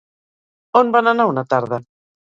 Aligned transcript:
On 0.83 0.91
van 0.97 1.13
anar 1.13 1.31
una 1.35 1.47
tarda? 1.55 1.85